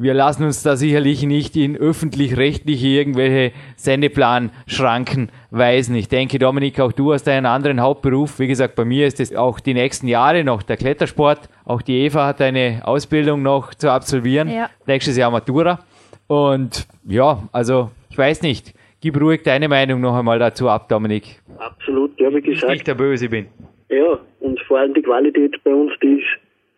[0.00, 5.96] wir lassen uns da sicherlich nicht in öffentlich-rechtliche irgendwelche Sendeplan-Schranken weisen.
[5.96, 8.38] Ich denke, Dominik, auch du hast einen anderen Hauptberuf.
[8.38, 11.48] Wie gesagt, bei mir ist es auch die nächsten Jahre noch der Klettersport.
[11.64, 14.48] Auch die Eva hat eine Ausbildung noch zu absolvieren.
[14.48, 14.70] Ja.
[14.86, 15.80] Nächstes Jahr Matura.
[16.28, 18.74] Und ja, also ich weiß nicht.
[19.00, 21.40] Gib ruhig deine Meinung noch einmal dazu ab, Dominik.
[21.58, 22.72] Absolut, ja, wie gesagt.
[22.72, 23.46] Ich der Böse bin.
[23.88, 26.26] Ja, und vor allem die Qualität bei uns, die, ist,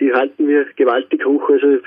[0.01, 1.43] die halten wir gewaltig hoch.
[1.51, 1.79] Also,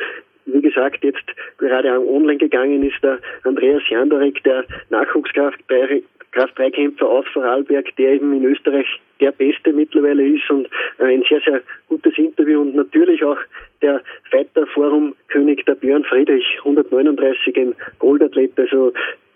[0.46, 1.26] wie gesagt, jetzt
[1.58, 8.88] gerade online gegangen ist der Andreas Jandorek, der Nachwuchskraft-Dreikämpfer aus Vorarlberg, der eben in Österreich
[9.20, 10.68] der Beste mittlerweile ist und
[11.00, 13.38] ein sehr, sehr gutes Interview und natürlich auch
[13.82, 18.92] der Fighter Forum König der Björn Friedrich, 139, ein Goldathlet, also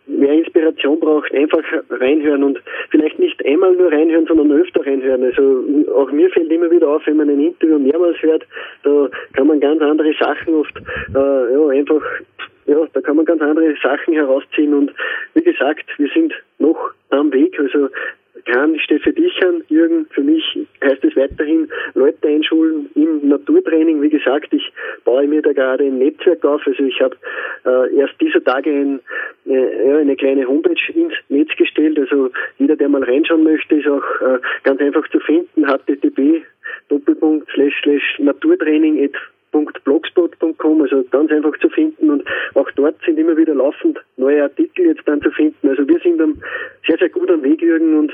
[0.08, 5.24] wer Inspiration braucht, einfach reinhören und vielleicht nicht einmal nur reinhören, sondern öfter reinhören.
[5.24, 8.46] Also auch mir fällt immer wieder auf, wenn man ein Interview mehrmals hört,
[8.84, 10.76] da kann man ganz andere Sachen oft
[11.14, 12.02] äh, ja, einfach
[12.68, 14.92] ja, da kann man ganz andere Sachen herausziehen und
[15.34, 17.58] wie gesagt, wir sind noch am Weg.
[17.60, 17.88] Also
[18.46, 20.06] kann, dich an, Jürgen.
[20.12, 20.44] Für mich
[20.84, 24.02] heißt es weiterhin Leute einschulen im Naturtraining.
[24.02, 24.72] Wie gesagt, ich
[25.06, 26.62] baue mir da gerade ein Netzwerk auf.
[26.66, 27.16] Also ich habe
[27.66, 29.00] äh, erst dieser Tage ein
[29.46, 31.98] äh, eine kleine Homepage ins Netz gestellt.
[32.00, 35.66] Also jeder, der mal reinschauen möchte, ist auch äh, ganz einfach zu finden.
[35.66, 36.44] http
[36.90, 38.98] Doppelpunkt slash slash Naturtraining
[39.52, 42.24] blogspot.com, also ganz einfach zu finden und
[42.56, 45.70] auch dort sind immer wieder laufend neue Artikel jetzt dann zu finden.
[45.70, 46.42] Also wir sind am
[46.86, 48.12] sehr, sehr gut am Weg, Jürgen, und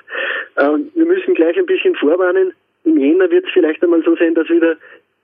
[0.56, 2.54] äh, wir müssen gleich ein bisschen vorwarnen.
[2.86, 4.76] Im Jänner wird es vielleicht einmal so sein, dass wieder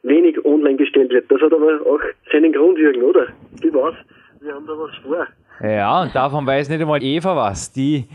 [0.03, 1.29] wenig online gestellt wird.
[1.29, 1.99] Das hat aber auch
[2.31, 3.27] seinen Grund, Jürgen, oder?
[3.61, 3.95] Wie war's?
[4.41, 5.27] Wir haben da was vor.
[5.61, 7.73] Ja, und davon weiß nicht einmal Eva was.
[7.73, 8.05] Die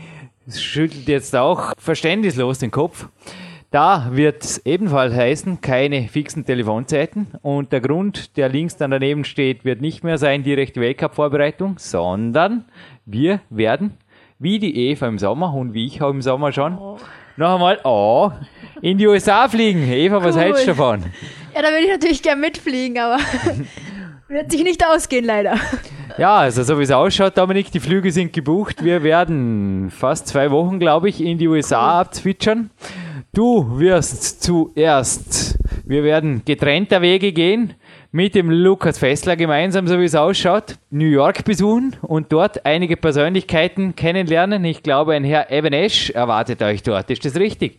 [0.49, 3.07] schüttelt jetzt auch verständnislos den Kopf.
[3.71, 7.27] Da wird es ebenfalls heißen, keine fixen Telefonzeiten.
[7.41, 12.65] Und der Grund, der links dann daneben steht, wird nicht mehr sein, direkte Weltcup-Vorbereitung, sondern
[13.05, 13.97] wir werden,
[14.39, 16.97] wie die Eva im Sommer und wie ich auch im Sommer schon, oh.
[17.37, 18.31] noch einmal oh,
[18.81, 19.83] in die USA fliegen.
[19.91, 20.41] Eva, was cool.
[20.41, 21.03] hältst du davon?
[21.53, 23.17] Ja, da würde ich natürlich gerne mitfliegen, aber
[24.27, 25.55] wird sich nicht ausgehen, leider.
[26.17, 28.83] Ja, also so wie es ausschaut, Dominik, die Flüge sind gebucht.
[28.83, 32.69] Wir werden fast zwei Wochen, glaube ich, in die USA abzwitschern.
[33.33, 37.73] Du wirst zuerst, wir werden getrennter Wege gehen,
[38.11, 42.95] mit dem Lukas Fessler gemeinsam, so wie es ausschaut, New York besuchen und dort einige
[42.95, 44.63] Persönlichkeiten kennenlernen.
[44.63, 47.09] Ich glaube, ein Herr Evan Esch erwartet euch dort.
[47.11, 47.77] Ist das richtig?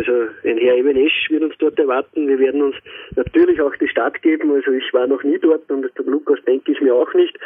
[0.00, 2.26] Also ein Herr Evan Esch wird uns dort erwarten.
[2.26, 2.76] Wir werden uns
[3.16, 4.50] natürlich auch die Stadt geben.
[4.50, 7.38] Also ich war noch nie dort und der Lukas denke ich mir auch nicht.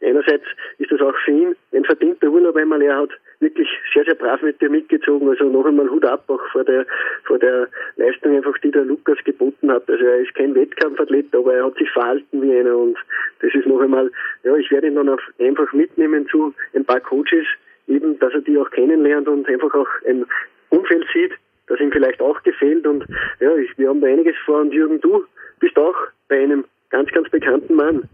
[0.00, 0.44] Einerseits
[0.78, 4.40] ist das auch für ihn ein verdienter Urlaub, einmal er hat wirklich sehr, sehr brav
[4.40, 5.28] mit dir mitgezogen.
[5.28, 6.86] Also noch einmal Hut ab auch vor der,
[7.24, 9.86] vor der Leistung einfach, die der Lukas geboten hat.
[9.90, 12.96] Also er ist kein Wettkampfathlet, aber er hat sich verhalten wie einer und
[13.40, 14.10] das ist noch einmal,
[14.44, 17.46] ja, ich werde ihn dann auf, einfach mitnehmen zu ein paar Coaches,
[17.86, 20.24] eben, dass er die auch kennenlernt und einfach auch ein
[20.70, 21.32] Umfeld sieht,
[21.68, 23.04] das ihm vielleicht auch gefällt und
[23.40, 25.24] ja, ich, wir haben da einiges vor und Jürgen, du
[25.60, 25.94] bist auch
[26.28, 28.08] bei einem ganz, ganz bekannten Mann.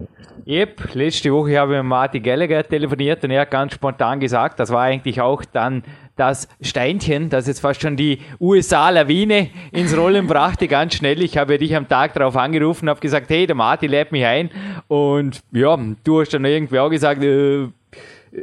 [0.47, 4.61] Yep, letzte Woche habe ich mit Marty Gallagher telefoniert und er hat ganz spontan gesagt,
[4.61, 5.83] das war eigentlich auch dann
[6.17, 11.23] das Steinchen, das jetzt fast schon die USA-Lawine ins Rollen brachte, ganz schnell.
[11.23, 14.51] Ich habe dich am Tag darauf angerufen, habe gesagt, hey, der Marty lädt mich ein
[14.87, 17.69] und ja, du hast dann irgendwie auch gesagt, äh,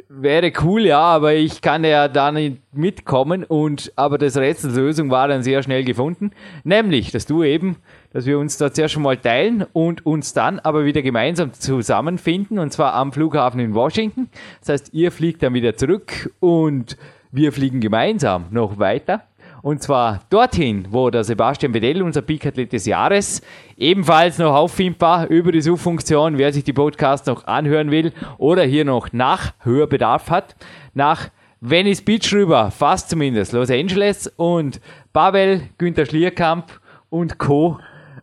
[0.08, 5.28] wäre cool, ja, aber ich kann ja da nicht mitkommen und aber das Rätselslösung war
[5.28, 6.32] dann sehr schnell gefunden,
[6.64, 7.78] nämlich, dass du eben,
[8.14, 12.60] dass wir uns da zuerst schon mal teilen und uns dann aber wieder gemeinsam zusammenfinden
[12.60, 14.30] und zwar am Flughafen in Washington.
[14.62, 16.98] Das heißt, ihr fliegt dann wieder zurück und
[17.32, 19.24] wir fliegen gemeinsam noch weiter
[19.62, 23.42] und zwar dorthin, wo der Sebastian Bedell, unser Peak-Athlet des Jahres,
[23.78, 28.86] ebenfalls noch auffindbar über die Suchfunktion, wer sich die Podcasts noch anhören will oder hier
[28.86, 30.56] noch Nachhörbedarf hat,
[30.94, 34.82] nach Venice Beach rüber, fast zumindest, Los Angeles und
[35.14, 37.78] Pavel, Günter Schlierkamp und Co.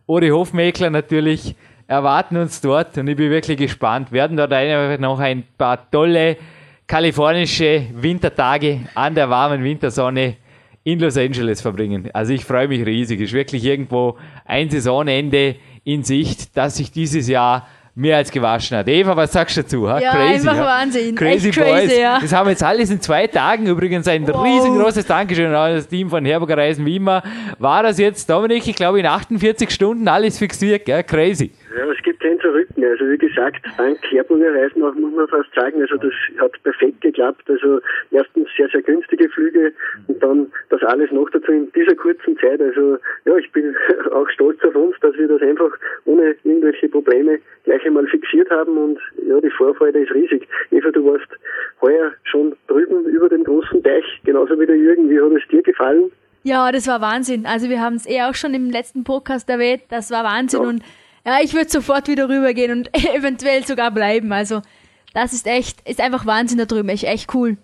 [0.07, 1.55] Ori Hofmeckler natürlich
[1.87, 4.11] erwarten uns dort und ich bin wirklich gespannt.
[4.11, 4.51] Werden dort
[4.99, 6.37] noch ein paar tolle
[6.85, 10.35] kalifornische Wintertage an der warmen Wintersonne
[10.91, 12.09] in Los Angeles verbringen.
[12.13, 13.19] Also ich freue mich riesig.
[13.19, 18.77] Es ist wirklich irgendwo ein Saisonende in Sicht, dass sich dieses Jahr mehr als gewaschen
[18.77, 18.87] hat.
[18.87, 19.89] Eva, was sagst du dazu?
[19.89, 19.99] Ha?
[19.99, 20.65] Ja, crazy, einfach ha?
[20.65, 21.15] Wahnsinn.
[21.15, 21.99] Crazy, Echt crazy Boys.
[21.99, 22.19] Ja.
[22.21, 23.67] Das haben wir jetzt alles in zwei Tagen.
[23.67, 24.43] Übrigens ein wow.
[24.43, 27.21] riesengroßes Dankeschön an das Team von Herburger Reisen wie immer.
[27.57, 31.03] War das jetzt, Dominik, ich glaube in 48 Stunden alles fixiert, gell?
[31.03, 31.51] Crazy.
[31.77, 32.91] Ja, es gibt kein Zurück mehr.
[32.91, 37.01] Also wie gesagt, dank Herburger Reisen auch, muss man fast sagen, also das hat perfekt
[37.01, 37.49] geklappt.
[37.49, 37.79] Also
[38.11, 39.73] erstens sehr, sehr günstige Flüge
[40.07, 42.61] und dann das alles noch dazu in dieser kurzen Zeit.
[42.61, 43.75] Also ja, ich bin
[44.11, 45.71] auch stolz auf uns, dass wir das einfach
[46.05, 50.47] ohne irgendwelche Probleme gleich einmal fixiert haben und ja, die Vorfreude ist riesig.
[50.71, 51.27] Eva, du warst
[51.81, 55.09] heuer schon drüben über den großen Teich, genauso wie der Jürgen.
[55.09, 56.11] Wie hat es dir gefallen?
[56.43, 57.45] Ja, das war Wahnsinn.
[57.45, 59.83] Also wir haben es eh auch schon im letzten Podcast erwähnt.
[59.89, 60.69] Das war Wahnsinn ja.
[60.69, 60.83] und
[61.29, 64.31] ja, ich würde sofort wieder rübergehen und eventuell sogar bleiben.
[64.31, 64.61] Also,
[65.13, 66.89] das ist echt, ist einfach Wahnsinn da drüben.
[66.89, 67.57] Echt, echt cool.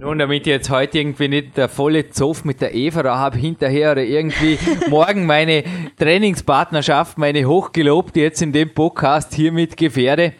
[0.00, 3.38] Nun, damit ich jetzt heute irgendwie nicht der volle Zoff mit der Eva da habe
[3.38, 5.64] hinterher oder irgendwie morgen meine
[5.98, 10.32] Trainingspartnerschaft, meine hochgelobte jetzt in dem Podcast hiermit gefährde.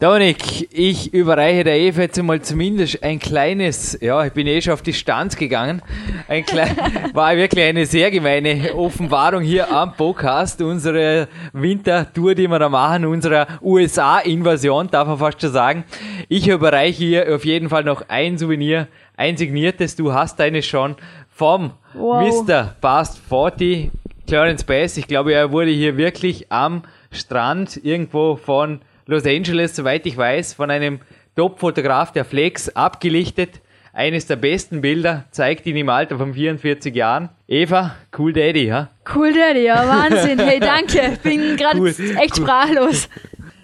[0.00, 4.72] Dominik, ich überreiche der Eva jetzt mal zumindest ein kleines, ja, ich bin eh schon
[4.72, 5.82] auf die Stanz gegangen.
[6.26, 6.76] Ein klein,
[7.12, 13.04] war wirklich eine sehr gemeine Offenbarung hier am Podcast, unsere Wintertour, die wir da machen,
[13.04, 15.84] unserer USA-Invasion, darf man fast schon sagen.
[16.28, 18.77] Ich überreiche hier auf jeden Fall noch ein Souvenir
[19.16, 20.94] ein signiertes, du hast deine schon
[21.28, 22.46] vom wow.
[22.46, 22.74] Mr.
[22.80, 23.90] Past 40,
[24.26, 24.96] Clarence Bass.
[24.96, 30.54] Ich glaube, er wurde hier wirklich am Strand irgendwo von Los Angeles, soweit ich weiß,
[30.54, 31.00] von einem
[31.34, 33.60] Top-Fotograf der Flex abgelichtet.
[33.94, 37.30] Eines der besten Bilder, zeigt ihn im Alter von 44 Jahren.
[37.48, 38.90] Eva, cool Daddy, ja?
[39.12, 40.38] Cool Daddy, ja, Wahnsinn.
[40.38, 41.18] Hey, danke.
[41.22, 42.44] Bin gerade cool, echt cool.
[42.44, 43.08] sprachlos.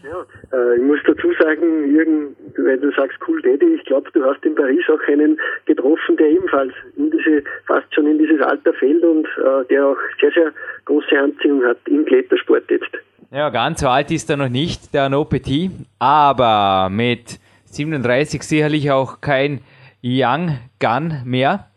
[0.03, 2.37] Ja, Äh, ich muss dazu sagen, Jürgen,
[2.85, 6.73] du sagst Cool Daddy, ich glaube, du hast in Paris auch einen getroffen, der ebenfalls
[6.97, 10.53] in diese, fast schon in dieses Alter fällt und äh, der auch sehr, sehr
[10.85, 12.91] große Anziehung hat im Klettersport jetzt.
[13.31, 18.91] Ja, ganz so alt ist er noch nicht, der No Petit, aber mit 37 sicherlich
[18.91, 19.61] auch kein
[20.03, 21.71] Young Gun mehr.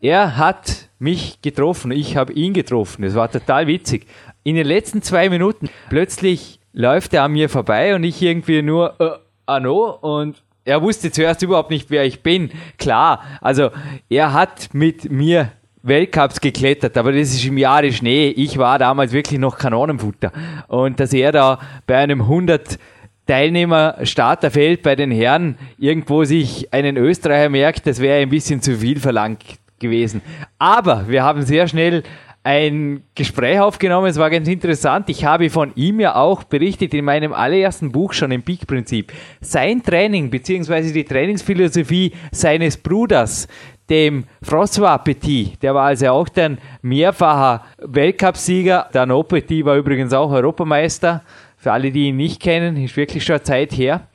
[0.00, 3.04] Er hat mich getroffen, ich habe ihn getroffen.
[3.04, 4.06] Es war total witzig.
[4.44, 8.94] In den letzten zwei Minuten plötzlich läuft er an mir vorbei und ich irgendwie nur,
[9.00, 9.10] äh,
[9.46, 12.50] Anno und er wusste zuerst überhaupt nicht, wer ich bin.
[12.78, 13.70] Klar, also
[14.08, 18.30] er hat mit mir Weltcups geklettert, aber das ist im Jahre Schnee.
[18.30, 20.32] Ich war damals wirklich noch Kanonenfutter.
[20.68, 22.78] Und dass er da bei einem 100
[23.26, 28.76] Teilnehmer Starterfeld bei den Herren irgendwo sich einen Österreicher merkt, das wäre ein bisschen zu
[28.76, 29.44] viel verlangt
[29.78, 30.22] gewesen.
[30.58, 32.02] Aber wir haben sehr schnell
[32.44, 34.06] ein Gespräch aufgenommen.
[34.06, 35.08] Es war ganz interessant.
[35.08, 39.12] Ich habe von ihm ja auch berichtet in meinem allerersten Buch schon im Peak-Prinzip.
[39.40, 43.48] Sein Training beziehungsweise die Trainingsphilosophie seines Bruders,
[43.88, 48.88] dem François Petit, der war also auch dann mehrfacher Weltcupsieger.
[48.92, 51.22] Der No Petit war übrigens auch Europameister.
[51.56, 54.06] Für alle, die ihn nicht kennen, ist wirklich schon Zeit her.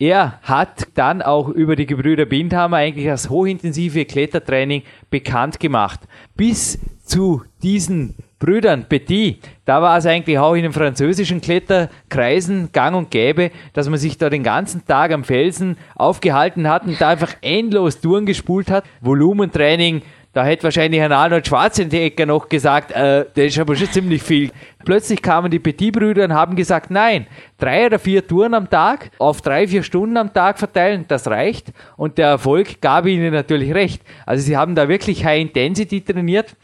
[0.00, 6.00] Er hat dann auch über die Gebrüder Bindhammer eigentlich das hochintensive Klettertraining bekannt gemacht.
[6.36, 6.78] Bis
[7.10, 13.10] zu diesen Brüdern Petit, da war es eigentlich auch in den französischen Kletterkreisen gang und
[13.10, 17.34] gäbe, dass man sich da den ganzen Tag am Felsen aufgehalten hat und da einfach
[17.42, 18.84] endlos Touren gespult hat.
[19.02, 24.22] Volumentraining, da hätte wahrscheinlich ein Arnold Schwarzenegger noch gesagt, äh, das ist aber schon ziemlich
[24.22, 24.52] viel.
[24.84, 27.26] Plötzlich kamen die Petit-Brüder und haben gesagt, nein,
[27.58, 31.72] drei oder vier Touren am Tag, auf drei, vier Stunden am Tag verteilen, das reicht.
[31.96, 34.02] Und der Erfolg gab ihnen natürlich recht.
[34.24, 36.54] Also sie haben da wirklich High Intensity trainiert.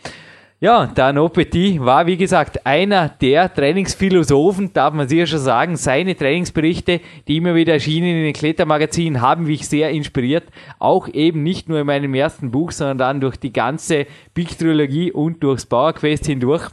[0.59, 5.77] Ja, der No war, wie gesagt, einer der Trainingsphilosophen, darf man sicher schon sagen.
[5.77, 10.45] Seine Trainingsberichte, die immer wieder erschienen in den Klettermagazinen, haben mich sehr inspiriert.
[10.79, 15.13] Auch eben nicht nur in meinem ersten Buch, sondern dann durch die ganze Big Trilogie
[15.13, 16.71] und durchs Power Quest hindurch.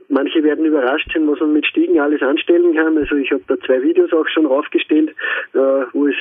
[0.10, 2.98] manche werden überrascht sein, was man mit Stiegen alles anstellen kann.
[2.98, 5.12] Also ich habe da zwei Videos auch schon raufgestellt,
[5.54, 6.16] äh, wo es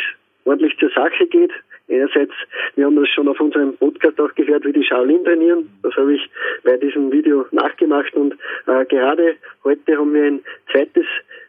[0.45, 1.51] ordentlich zur Sache geht.
[1.93, 2.33] Einerseits,
[2.75, 5.69] wir haben das schon auf unserem Podcast auch gehört, wie die Shaolin trainieren.
[5.83, 6.23] Das habe ich
[6.65, 8.35] bei diesem Video nachgemacht und
[8.67, 11.05] äh, gerade heute haben wir ein zweites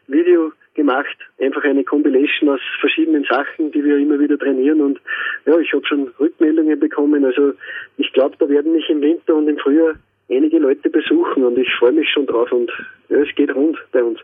[0.07, 4.99] Video gemacht, einfach eine Compilation aus verschiedenen Sachen, die wir immer wieder trainieren und
[5.45, 7.23] ja, ich habe schon Rückmeldungen bekommen.
[7.23, 7.53] Also
[7.97, 9.93] ich glaube, da werden mich im Winter und im Frühjahr
[10.29, 12.69] einige Leute besuchen und ich freue mich schon drauf und
[13.07, 14.19] ja, es geht rund bei uns.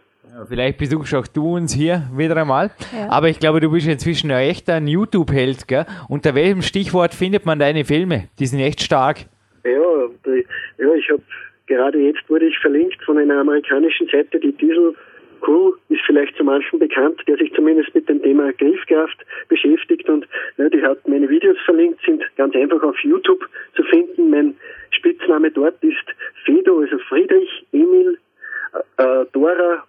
[0.48, 2.72] Vielleicht besuchst auch du uns hier wieder einmal.
[2.94, 3.10] Ja.
[3.10, 5.86] Aber ich glaube, du bist inzwischen ein echter YouTube-Held, gell?
[6.08, 8.30] Unter welchem Stichwort findet man deine Filme?
[8.40, 9.26] Die sind echt stark.
[9.64, 9.72] Ja,
[10.78, 11.22] ja ich habe
[11.68, 14.96] gerade jetzt wurde ich verlinkt von einer amerikanischen Seite, die Diesel
[15.42, 19.18] Crew ist vielleicht zu manchen bekannt, der sich zumindest mit dem Thema Griffkraft
[19.48, 20.28] beschäftigt und
[20.58, 24.30] ja, die hat meine Videos verlinkt, sind ganz einfach auf YouTube zu finden.
[24.30, 24.56] Mein
[24.92, 26.06] Spitzname dort ist
[26.44, 28.18] Fedo, also Friedrich Emil
[28.98, 29.84] äh, Dora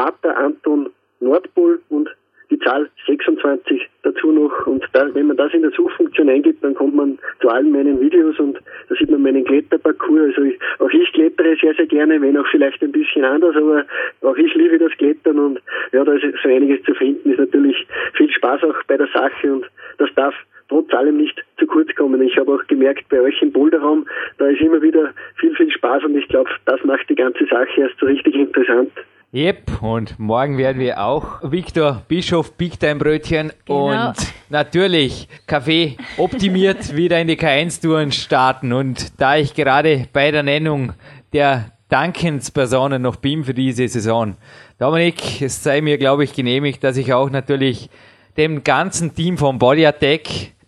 [0.00, 0.88] Martha Anton
[1.20, 2.08] Nordpol und
[2.50, 4.66] die Zahl 26 dazu noch.
[4.66, 8.00] Und da, wenn man das in der Suchfunktion eingibt, dann kommt man zu allen meinen
[8.00, 10.36] Videos und da sieht man meinen Kletterparcours.
[10.36, 13.84] Also ich, auch ich klettere sehr, sehr gerne, wenn auch vielleicht ein bisschen anders, aber
[14.22, 15.60] auch ich liebe das Klettern und
[15.92, 17.32] ja, da ist so einiges zu finden.
[17.32, 19.66] Ist natürlich viel Spaß auch bei der Sache und
[19.98, 20.34] das darf
[20.70, 22.22] trotz allem nicht zu kurz kommen.
[22.22, 24.06] Ich habe auch gemerkt, bei euch im Boulderraum,
[24.38, 27.82] da ist immer wieder viel, viel Spaß und ich glaube, das macht die ganze Sache
[27.82, 28.90] erst so richtig interessant.
[29.32, 34.08] Yep, und morgen werden wir auch Viktor Bischof Big Time Brötchen genau.
[34.08, 34.16] und
[34.48, 38.72] natürlich Kaffee optimiert wieder in die K1-Touren starten.
[38.72, 40.94] Und da ich gerade bei der Nennung
[41.32, 44.34] der Dankenspersonen noch bin für diese Saison,
[44.80, 47.88] Dominik, es sei mir, glaube ich, genehmigt, dass ich auch natürlich
[48.36, 50.22] dem ganzen Team von Body Attack,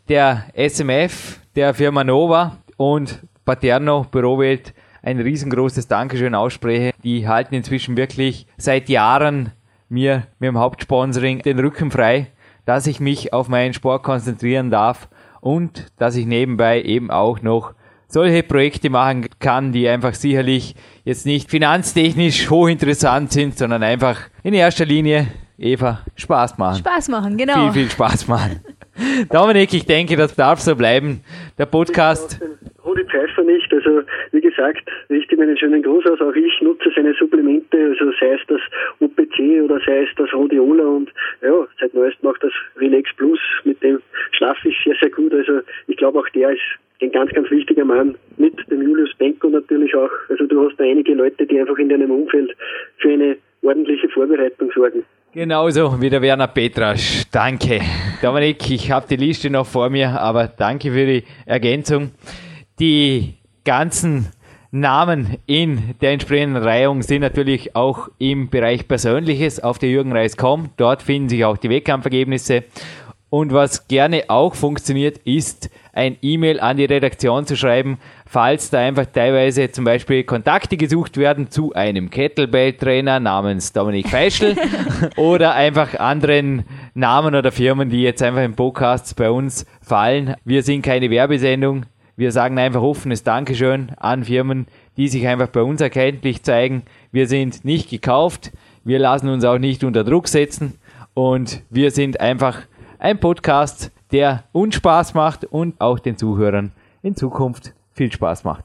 [0.09, 4.73] der SMF, der Firma Nova und Paterno Bürowelt
[5.03, 6.93] ein riesengroßes Dankeschön ausspreche.
[7.03, 9.53] Die halten inzwischen wirklich seit Jahren
[9.89, 12.29] mir mit dem Hauptsponsoring den Rücken frei,
[12.65, 15.09] dass ich mich auf meinen Sport konzentrieren darf
[15.41, 17.75] und dass ich nebenbei eben auch noch
[18.07, 24.55] solche Projekte machen kann, die einfach sicherlich jetzt nicht finanztechnisch hochinteressant sind, sondern einfach in
[24.55, 25.29] erster Linie,
[25.59, 26.79] Eva, Spaß machen.
[26.79, 27.71] Spaß machen, genau.
[27.71, 28.61] Viel, viel Spaß machen.
[29.31, 31.23] Dominik, ich denke, das darf so bleiben.
[31.57, 32.41] Der Podcast.
[32.85, 33.73] Rudi Pfeiffer nicht.
[33.73, 34.03] Also
[34.63, 36.21] gesagt, richte mir einen schönen Gruß aus.
[36.21, 38.61] Auch ich nutze seine Supplemente, also sei es das
[39.01, 41.11] OPC oder sei es das Rhodiola und
[41.43, 44.01] ja, seit neuestem auch das Relax Plus, mit dem
[44.33, 45.33] schlafe ich sehr, sehr gut.
[45.35, 46.61] Also ich glaube auch der ist
[47.01, 50.11] ein ganz, ganz wichtiger Mann mit dem Julius Benko natürlich auch.
[50.29, 52.55] Also du hast da einige Leute, die einfach in deinem Umfeld
[52.99, 55.05] für eine ordentliche Vorbereitung sorgen.
[55.35, 57.25] Genauso wie der Werner Petrasch.
[57.33, 57.81] Danke.
[58.21, 62.11] Dominik, ich habe die Liste noch vor mir, aber danke für die Ergänzung.
[62.79, 63.35] Die
[63.65, 64.27] ganzen
[64.75, 70.71] Namen in der entsprechenden Reihung sind natürlich auch im Bereich Persönliches auf der Jürgenreis.com.
[70.79, 72.65] Dort finden sich auch die Wettkampfergebnisse.
[73.29, 78.79] Und was gerne auch funktioniert, ist ein E-Mail an die Redaktion zu schreiben, falls da
[78.79, 84.57] einfach teilweise zum Beispiel Kontakte gesucht werden zu einem Kettlebell-Trainer namens Dominik Feischl
[85.17, 86.65] oder einfach anderen
[86.95, 90.35] Namen oder Firmen, die jetzt einfach im Podcast bei uns fallen.
[90.47, 91.85] Wir sind keine Werbesendung.
[92.17, 96.83] Wir sagen einfach offenes Dankeschön an Firmen, die sich einfach bei uns erkenntlich zeigen.
[97.11, 98.53] Wir sind nicht gekauft.
[98.85, 100.79] Wir lassen uns auch nicht unter Druck setzen.
[101.15, 102.59] Und wir sind einfach
[102.99, 108.65] ein Podcast, der uns Spaß macht und auch den Zuhörern in Zukunft viel Spaß macht.